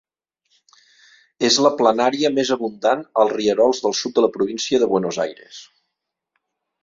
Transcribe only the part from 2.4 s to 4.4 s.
abundant als rierols del sud de la